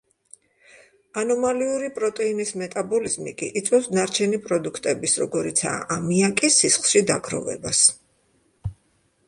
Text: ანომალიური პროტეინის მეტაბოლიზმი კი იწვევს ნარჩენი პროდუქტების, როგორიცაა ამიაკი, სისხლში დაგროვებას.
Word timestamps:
ანომალიური 1.23 1.89
პროტეინის 1.97 2.53
მეტაბოლიზმი 2.61 3.35
კი 3.41 3.49
იწვევს 3.61 3.89
ნარჩენი 3.97 4.41
პროდუქტების, 4.47 5.15
როგორიცაა 5.25 5.85
ამიაკი, 5.99 6.53
სისხლში 6.59 7.07
დაგროვებას. 7.13 7.83